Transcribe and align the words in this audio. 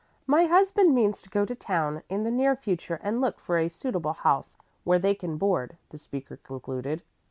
"My 0.25 0.45
husband 0.45 0.95
means 0.95 1.21
to 1.21 1.29
go 1.29 1.45
to 1.45 1.53
town 1.53 2.01
in 2.09 2.23
the 2.23 2.31
near 2.31 2.55
future 2.55 2.99
and 3.03 3.21
look 3.21 3.39
for 3.39 3.59
a 3.59 3.69
suitable 3.69 4.13
house 4.13 4.55
where 4.83 4.97
they 4.97 5.13
can 5.13 5.37
board," 5.37 5.77
the 5.89 5.99
speaker 5.99 6.37
concluded. 6.37 7.03